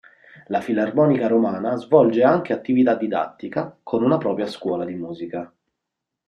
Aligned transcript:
La 0.47 0.61
Filarmonica 0.61 1.27
Romana 1.27 1.75
svolge 1.77 2.23
anche 2.23 2.53
attività 2.53 2.95
didattica, 2.95 3.77
con 3.83 4.01
una 4.01 4.17
propria 4.17 4.47
Scuola 4.47 4.83
di 4.83 4.95
musica. 4.95 5.53